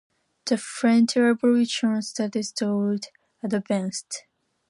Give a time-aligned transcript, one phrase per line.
[0.45, 3.01] The French Revolution shattered those
[3.43, 4.23] advances.